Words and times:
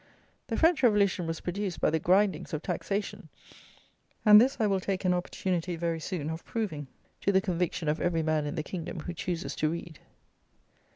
The 0.47 0.57
French 0.57 0.81
Revolution 0.81 1.27
was 1.27 1.41
produced 1.41 1.79
by 1.79 1.91
the 1.91 1.99
grindings 1.99 2.55
of 2.55 2.63
taxation; 2.63 3.29
and 4.25 4.41
this 4.41 4.57
I 4.59 4.65
will 4.65 4.79
take 4.79 5.05
an 5.05 5.13
opportunity 5.13 5.75
very 5.75 5.99
soon 5.99 6.31
of 6.31 6.43
proving, 6.43 6.87
to 7.19 7.31
the 7.31 7.39
conviction 7.39 7.87
of 7.87 8.01
every 8.01 8.23
man 8.23 8.47
in 8.47 8.55
the 8.55 8.63
kingdom 8.63 9.01
who 9.01 9.13
chooses 9.13 9.55
to 9.57 9.69
read. 9.69 9.99